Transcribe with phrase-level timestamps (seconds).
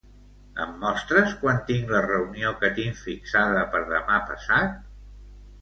[0.63, 4.85] Em mostres quan tinc la reunió que tinc fixada per demà passat?